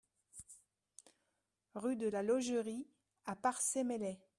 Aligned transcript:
Rue 1.75 1.95
de 1.95 2.07
la 2.07 2.23
Logerie 2.23 2.87
à 3.27 3.35
Parçay-Meslay 3.35 4.17